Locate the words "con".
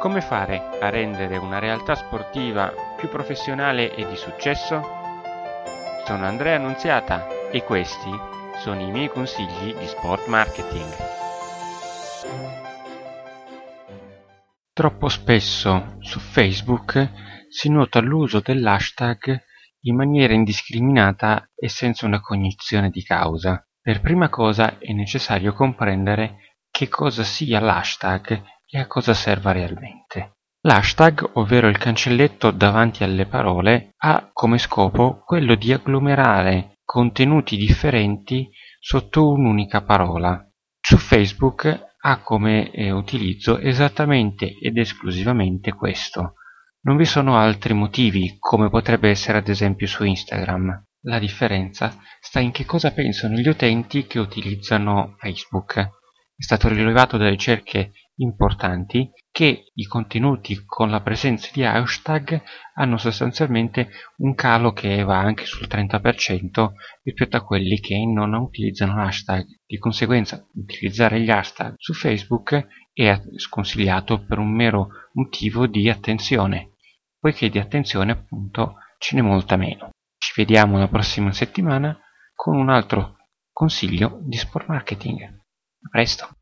60.64-60.90, 82.34-82.56